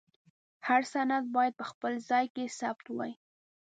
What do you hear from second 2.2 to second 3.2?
کې ثبت وای.